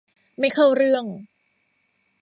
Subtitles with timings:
[0.39, 1.05] ไม่เข้าเรื่อง